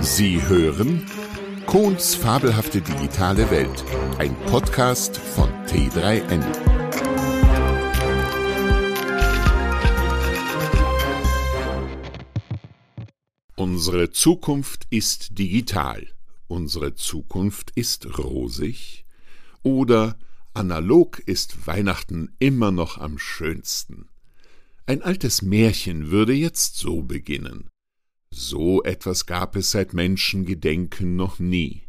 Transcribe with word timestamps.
Sie 0.00 0.40
hören 0.46 1.04
Kohns 1.66 2.14
fabelhafte 2.14 2.80
digitale 2.80 3.50
Welt, 3.50 3.84
ein 4.18 4.34
Podcast 4.46 5.16
von 5.16 5.50
T3N. 5.66 6.44
Unsere 13.56 14.10
Zukunft 14.10 14.86
ist 14.88 15.36
digital. 15.36 16.06
Unsere 16.46 16.94
Zukunft 16.94 17.72
ist 17.74 18.18
rosig. 18.18 19.04
Oder 19.64 20.16
analog 20.54 21.18
ist 21.26 21.66
Weihnachten 21.66 22.30
immer 22.38 22.70
noch 22.70 22.98
am 22.98 23.18
schönsten. 23.18 24.08
Ein 24.86 25.02
altes 25.02 25.42
Märchen 25.42 26.10
würde 26.12 26.32
jetzt 26.32 26.76
so 26.76 27.02
beginnen. 27.02 27.68
So 28.40 28.84
etwas 28.84 29.26
gab 29.26 29.56
es 29.56 29.72
seit 29.72 29.94
Menschengedenken 29.94 31.16
noch 31.16 31.40
nie. 31.40 31.82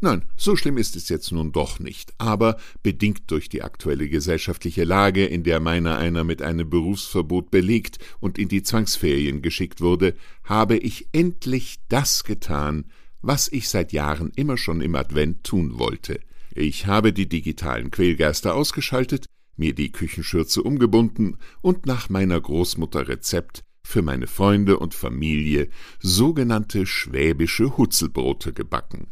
Nein, 0.00 0.24
so 0.36 0.54
schlimm 0.54 0.78
ist 0.78 0.94
es 0.94 1.08
jetzt 1.08 1.32
nun 1.32 1.50
doch 1.50 1.80
nicht, 1.80 2.14
aber 2.18 2.56
bedingt 2.84 3.22
durch 3.32 3.48
die 3.48 3.64
aktuelle 3.64 4.08
gesellschaftliche 4.08 4.84
Lage, 4.84 5.26
in 5.26 5.42
der 5.42 5.58
meiner 5.58 5.98
einer 5.98 6.22
mit 6.22 6.40
einem 6.40 6.70
Berufsverbot 6.70 7.50
belegt 7.50 7.98
und 8.20 8.38
in 8.38 8.46
die 8.46 8.62
Zwangsferien 8.62 9.42
geschickt 9.42 9.80
wurde, 9.80 10.14
habe 10.44 10.76
ich 10.76 11.08
endlich 11.10 11.80
das 11.88 12.22
getan, 12.22 12.84
was 13.20 13.48
ich 13.50 13.68
seit 13.68 13.92
Jahren 13.92 14.30
immer 14.36 14.56
schon 14.56 14.80
im 14.80 14.94
Advent 14.94 15.42
tun 15.42 15.80
wollte. 15.80 16.20
Ich 16.54 16.86
habe 16.86 17.12
die 17.12 17.28
digitalen 17.28 17.90
Quälgeister 17.90 18.54
ausgeschaltet, 18.54 19.26
mir 19.56 19.74
die 19.74 19.90
Küchenschürze 19.90 20.62
umgebunden 20.62 21.38
und 21.60 21.86
nach 21.86 22.08
meiner 22.08 22.40
Großmutter 22.40 23.08
Rezept 23.08 23.64
für 23.88 24.02
meine 24.02 24.26
Freunde 24.26 24.78
und 24.78 24.92
Familie 24.92 25.70
sogenannte 25.98 26.84
schwäbische 26.84 27.78
Hutzelbrote 27.78 28.52
gebacken. 28.52 29.08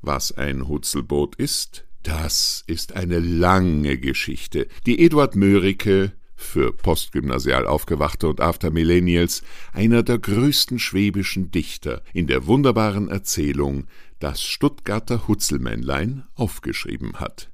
Was 0.00 0.32
ein 0.32 0.66
Hutzelbrot 0.66 1.36
ist, 1.36 1.84
das 2.04 2.64
ist 2.66 2.94
eine 2.94 3.18
lange 3.18 3.98
Geschichte, 3.98 4.66
die 4.86 5.04
Eduard 5.04 5.36
Mörike, 5.36 6.12
für 6.34 6.72
postgymnasial 6.72 7.66
Aufgewachte 7.66 8.28
und 8.28 8.40
Aftermillennials, 8.40 9.42
einer 9.74 10.02
der 10.02 10.18
größten 10.18 10.78
schwäbischen 10.78 11.50
Dichter, 11.50 12.02
in 12.14 12.26
der 12.26 12.46
wunderbaren 12.46 13.08
Erzählung 13.08 13.88
Das 14.20 14.42
Stuttgarter 14.42 15.28
Hutzelmännlein 15.28 16.24
aufgeschrieben 16.34 17.20
hat. 17.20 17.50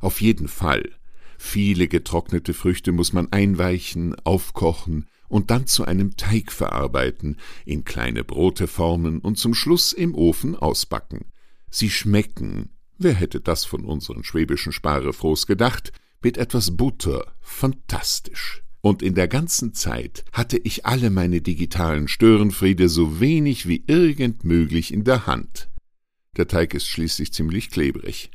Auf 0.00 0.22
jeden 0.22 0.48
Fall. 0.48 0.92
Viele 1.36 1.88
getrocknete 1.88 2.54
Früchte 2.54 2.92
muss 2.92 3.12
man 3.12 3.30
einweichen, 3.32 4.14
aufkochen, 4.24 5.06
und 5.30 5.50
dann 5.50 5.66
zu 5.66 5.86
einem 5.86 6.16
Teig 6.16 6.52
verarbeiten, 6.52 7.36
in 7.64 7.84
kleine 7.84 8.24
Brote 8.24 8.66
formen 8.66 9.20
und 9.20 9.38
zum 9.38 9.54
Schluss 9.54 9.94
im 9.94 10.14
Ofen 10.14 10.56
ausbacken. 10.56 11.26
Sie 11.70 11.88
schmecken, 11.88 12.70
wer 12.98 13.14
hätte 13.14 13.40
das 13.40 13.64
von 13.64 13.84
unseren 13.84 14.24
schwäbischen 14.24 14.72
Sparefrohs 14.72 15.46
gedacht, 15.46 15.92
mit 16.20 16.36
etwas 16.36 16.76
Butter, 16.76 17.32
fantastisch. 17.40 18.62
Und 18.82 19.02
in 19.02 19.14
der 19.14 19.28
ganzen 19.28 19.72
Zeit 19.72 20.24
hatte 20.32 20.58
ich 20.58 20.84
alle 20.84 21.10
meine 21.10 21.40
digitalen 21.40 22.08
Störenfriede 22.08 22.88
so 22.88 23.20
wenig 23.20 23.68
wie 23.68 23.84
irgend 23.86 24.44
möglich 24.44 24.92
in 24.92 25.04
der 25.04 25.26
Hand. 25.26 25.70
Der 26.36 26.48
Teig 26.48 26.74
ist 26.74 26.88
schließlich 26.88 27.32
ziemlich 27.32 27.70
klebrig. 27.70 28.30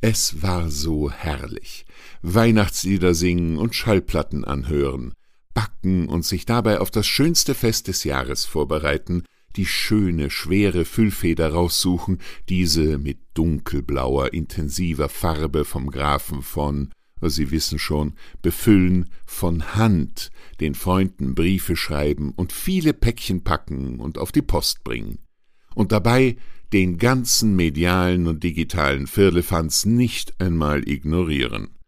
Es 0.00 0.42
war 0.42 0.70
so 0.70 1.10
herrlich. 1.10 1.86
Weihnachtslieder 2.22 3.14
singen 3.14 3.56
und 3.56 3.74
Schallplatten 3.74 4.44
anhören, 4.44 5.14
backen 5.54 6.08
und 6.08 6.24
sich 6.24 6.44
dabei 6.44 6.80
auf 6.80 6.90
das 6.90 7.06
schönste 7.06 7.54
Fest 7.54 7.88
des 7.88 8.04
Jahres 8.04 8.44
vorbereiten, 8.44 9.24
die 9.56 9.66
schöne, 9.66 10.30
schwere 10.30 10.84
Füllfeder 10.84 11.50
raussuchen, 11.52 12.18
diese 12.48 12.98
mit 12.98 13.18
dunkelblauer, 13.34 14.32
intensiver 14.32 15.08
Farbe 15.08 15.64
vom 15.64 15.90
Grafen 15.90 16.42
von, 16.42 16.90
Sie 17.26 17.50
wissen 17.50 17.78
schon, 17.78 18.14
befüllen 18.42 19.08
von 19.24 19.74
Hand, 19.76 20.30
den 20.60 20.74
Freunden 20.74 21.34
Briefe 21.34 21.74
schreiben 21.76 22.32
und 22.32 22.52
viele 22.52 22.92
Päckchen 22.92 23.44
packen 23.44 23.98
und 23.98 24.18
auf 24.18 24.30
die 24.30 24.42
Post 24.42 24.84
bringen. 24.84 25.18
Und 25.74 25.92
dabei 25.92 26.36
den 26.72 26.98
ganzen 26.98 27.56
medialen 27.56 28.26
und 28.26 28.42
digitalen 28.42 29.06
Firlefanz 29.06 29.86
nicht 29.86 30.40
einmal 30.40 30.88
ignorieren. 30.88 31.78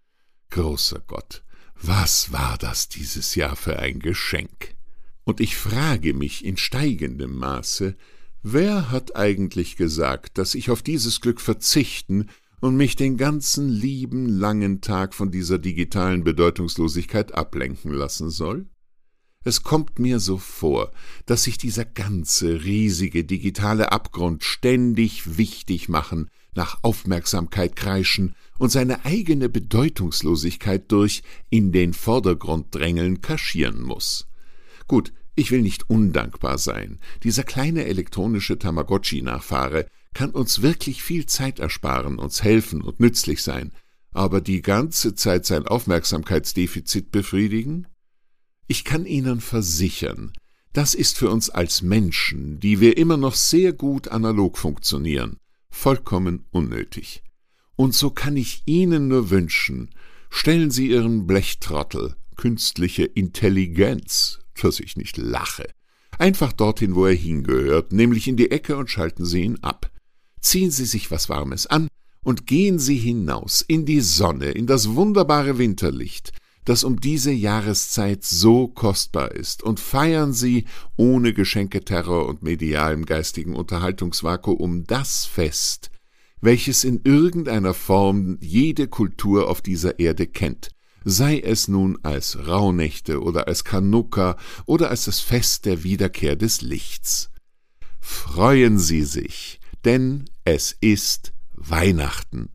Großer 0.51 1.03
Gott, 1.07 1.43
was 1.83 2.33
war 2.33 2.57
das 2.59 2.89
dieses 2.89 3.35
Jahr 3.35 3.57
für 3.57 3.79
ein 3.79 4.01
Geschenk? 4.01 4.75
Und 5.25 5.41
ich 5.41 5.57
frage 5.57 6.15
mich 6.15 6.45
in 6.45 6.57
steigendem 6.57 7.37
Maße, 7.37 7.97
wer 8.43 8.91
hat 8.91 9.17
eigentlich 9.17 9.77
gesagt, 9.77 10.39
dass 10.39 10.55
ich 10.55 10.71
auf 10.71 10.83
dieses 10.83 11.21
Glück 11.21 11.41
verzichten 11.41 12.29
und 12.61 12.77
mich 12.77 12.97
den 12.97 13.17
ganzen 13.17 13.69
lieben 13.69 14.29
langen 14.29 14.81
Tag 14.81 15.15
von 15.15 15.31
dieser 15.31 15.59
digitalen 15.59 16.25
Bedeutungslosigkeit 16.25 17.35
ablenken 17.35 17.93
lassen 17.93 18.31
soll? 18.31 18.67
Es 19.47 19.63
kommt 19.63 20.01
mir 20.01 20.19
so 20.19 20.39
vor, 20.39 20.91
dass 21.25 21.45
sich 21.45 21.57
dieser 21.57 21.85
ganze 21.85 22.65
riesige 22.65 23.23
digitale 23.23 23.93
Abgrund 23.93 24.43
ständig 24.43 25.39
wichtig 25.39 25.89
machen, 25.89 26.29
nach 26.57 26.83
Aufmerksamkeit 26.83 27.77
kreischen 27.77 28.35
und 28.59 28.73
seine 28.73 29.05
eigene 29.05 29.49
Bedeutungslosigkeit 29.49 30.91
durch 30.91 31.23
in 31.49 31.71
den 31.71 31.93
Vordergrund 31.93 32.75
drängeln 32.75 33.21
kaschieren 33.21 33.83
muss. 33.83 34.27
Gut, 34.89 35.13
ich 35.37 35.53
will 35.53 35.63
nicht 35.63 35.89
undankbar 35.89 36.59
sein. 36.59 36.99
Dieser 37.23 37.45
kleine 37.45 37.85
elektronische 37.85 38.59
Tamagotchi-Nachfahre 38.59 39.87
kann 40.13 40.31
uns 40.31 40.61
wirklich 40.61 41.05
viel 41.05 41.27
Zeit 41.27 41.61
ersparen, 41.61 42.19
uns 42.19 42.43
helfen 42.43 42.83
und 42.83 42.99
nützlich 42.99 43.45
sein, 43.45 43.71
aber 44.11 44.41
die 44.41 44.61
ganze 44.61 45.15
Zeit 45.15 45.47
sein 45.47 45.69
Aufmerksamkeitsdefizit 45.69 47.13
befriedigen? 47.13 47.87
Ich 48.69 48.85
kann 48.85 49.07
Ihnen 49.07 49.41
versichern, 49.41 50.33
das 50.73 50.95
ist 50.95 51.19
für 51.19 51.31
uns 51.31 51.51
als 51.51 51.83
Menschen, 51.83 52.59
die 52.61 52.81
wir 52.81 52.97
immer 52.97 53.17
noch 53.17 53.35
sehr 53.35 53.73
gut 53.73 54.09
analog 54.09 54.59
funktionieren, 54.59 55.39
vollkommen 55.71 56.45
unnötig. 56.51 57.23
Und 57.77 57.95
so 57.95 58.11
kann 58.11 58.37
ich 58.37 58.63
Ihnen 58.67 59.09
nur 59.09 59.31
wünschen, 59.31 59.91
stellen 60.31 60.71
Sie 60.71 60.89
Ihren 60.89 61.27
Blechtrottel, 61.27 62.17
künstliche 62.37 63.05
Intelligenz, 63.05 64.41
dass 64.61 64.81
ich 64.81 64.97
nicht 64.97 65.17
lache, 65.17 65.69
einfach 66.19 66.53
dorthin, 66.53 66.95
wo 66.95 67.07
er 67.07 67.15
hingehört, 67.15 67.93
nämlich 67.93 68.27
in 68.27 68.37
die 68.37 68.51
Ecke 68.51 68.77
und 68.77 68.91
schalten 68.91 69.25
Sie 69.25 69.43
ihn 69.43 69.59
ab. 69.63 69.91
Ziehen 70.41 70.71
Sie 70.71 70.87
sich 70.87 71.11
was 71.11 71.29
Warmes 71.29 71.67
an 71.67 71.89
und 72.23 72.47
gehen 72.47 72.79
Sie 72.79 72.97
hinaus 72.97 73.63
in 73.63 73.87
die 73.87 74.01
Sonne, 74.01 74.51
in 74.51 74.67
das 74.67 74.95
wunderbare 74.95 75.59
Winterlicht, 75.59 76.33
das 76.67 76.85
um 76.85 77.01
diese 77.01 77.31
Jahreszeit 77.31 78.25
so 78.25 78.69
kostbar 78.69 79.33
ist, 79.33 79.63
und 79.63 79.81
feiern 79.81 80.35
Sie 80.35 80.67
ohne 80.97 81.33
Geschenketerror 81.33 82.27
und 82.27 82.43
medialem 82.43 83.07
geistigen 83.07 83.55
Unterhaltungsvakuum 83.55 84.85
das 84.85 85.25
Fest, 85.25 85.91
welches 86.41 86.85
in 86.85 87.01
irgendeiner 87.05 87.73
Form 87.73 88.37
jede 88.41 88.89
Kultur 88.89 89.49
auf 89.49 89.63
dieser 89.63 89.99
Erde 90.01 90.27
kennt, 90.27 90.71
sei 91.05 91.39
es 91.39 91.69
nun 91.69 91.99
als 92.03 92.47
Rauhnächte 92.49 93.23
oder 93.23 93.47
als 93.47 93.63
Chanukka 93.65 94.37
oder 94.67 94.91
als 94.91 95.05
das 95.05 95.21
Fest 95.21 95.67
der 95.67 95.85
Wiederkehr 95.85 96.35
des 96.35 96.63
Lichts. 96.63 97.31
Freuen 98.01 98.79
Sie 98.81 99.05
sich, 99.05 99.61
denn 99.85 100.29
es 100.45 100.77
ist 100.81 101.33
Weihnachten. 101.55 102.51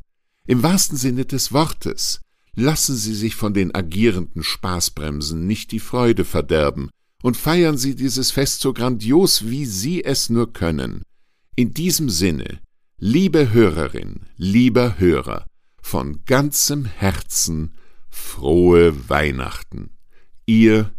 Im 0.47 0.63
wahrsten 0.63 0.97
Sinne 0.97 1.25
des 1.25 1.53
Wortes. 1.53 2.19
Lassen 2.55 2.95
Sie 2.95 3.15
sich 3.15 3.35
von 3.35 3.53
den 3.53 3.73
agierenden 3.73 4.43
Spaßbremsen 4.43 5.47
nicht 5.47 5.71
die 5.71 5.79
Freude 5.79 6.25
verderben 6.25 6.89
und 7.23 7.37
feiern 7.37 7.77
Sie 7.77 7.95
dieses 7.95 8.31
Fest 8.31 8.61
so 8.61 8.73
grandios, 8.73 9.47
wie 9.47 9.65
Sie 9.65 10.03
es 10.03 10.29
nur 10.29 10.51
können. 10.51 11.03
In 11.55 11.73
diesem 11.73 12.09
Sinne 12.09 12.59
Liebe 12.97 13.51
Hörerin, 13.51 14.27
lieber 14.37 14.99
Hörer, 14.99 15.47
von 15.81 16.23
ganzem 16.25 16.85
Herzen 16.85 17.73
frohe 18.11 19.09
Weihnachten. 19.09 19.89
Ihr 20.45 20.93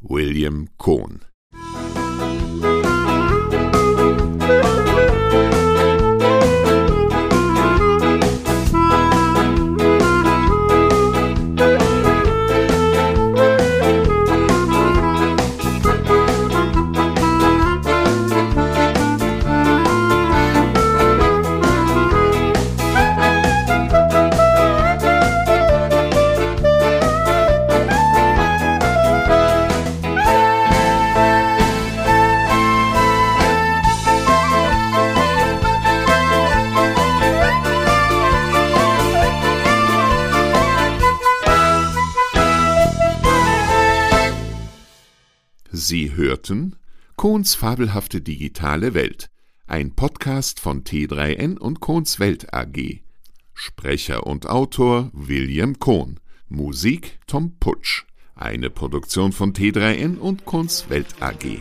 William 0.00 0.68
Cohn 0.78 1.20
Sie 45.86 46.14
hörten 46.14 46.76
Kohns 47.14 47.54
fabelhafte 47.54 48.22
digitale 48.22 48.94
Welt, 48.94 49.28
ein 49.66 49.94
Podcast 49.94 50.58
von 50.58 50.82
T3N 50.82 51.58
und 51.58 51.80
Kohns 51.80 52.18
Welt 52.18 52.54
AG. 52.54 53.02
Sprecher 53.52 54.26
und 54.26 54.46
Autor 54.46 55.10
William 55.12 55.78
Kohn. 55.78 56.20
Musik 56.48 57.18
Tom 57.26 57.58
Putsch. 57.60 58.06
Eine 58.34 58.70
Produktion 58.70 59.32
von 59.32 59.52
T3N 59.52 60.16
und 60.16 60.46
Kohns 60.46 60.88
Welt 60.88 61.16
AG. 61.20 61.60